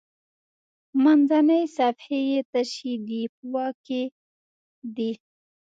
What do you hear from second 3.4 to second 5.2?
واک کې دي.